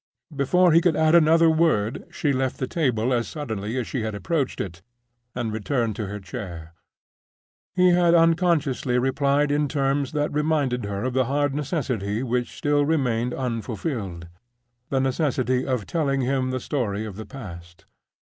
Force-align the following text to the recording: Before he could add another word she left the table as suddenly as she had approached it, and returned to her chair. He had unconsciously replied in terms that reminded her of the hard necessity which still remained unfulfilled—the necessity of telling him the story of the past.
Before 0.35 0.71
he 0.71 0.81
could 0.81 0.95
add 0.95 1.13
another 1.13 1.47
word 1.47 2.05
she 2.09 2.33
left 2.33 2.57
the 2.57 2.65
table 2.65 3.13
as 3.13 3.27
suddenly 3.27 3.77
as 3.77 3.85
she 3.85 4.01
had 4.01 4.15
approached 4.15 4.59
it, 4.59 4.81
and 5.35 5.53
returned 5.53 5.95
to 5.97 6.07
her 6.07 6.19
chair. 6.19 6.73
He 7.75 7.89
had 7.91 8.15
unconsciously 8.15 8.97
replied 8.97 9.51
in 9.51 9.67
terms 9.67 10.13
that 10.13 10.33
reminded 10.33 10.85
her 10.85 11.03
of 11.03 11.13
the 11.13 11.25
hard 11.25 11.53
necessity 11.53 12.23
which 12.23 12.57
still 12.57 12.83
remained 12.83 13.35
unfulfilled—the 13.35 14.99
necessity 14.99 15.67
of 15.67 15.85
telling 15.85 16.21
him 16.21 16.49
the 16.49 16.59
story 16.59 17.05
of 17.05 17.15
the 17.15 17.27
past. 17.27 17.85